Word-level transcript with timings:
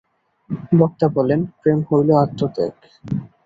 বক্তা 0.79 1.07
বলেন, 1.15 1.39
প্রেম 1.59 1.79
হইল 1.89 2.09
আত্মত্যাগ। 2.23 2.73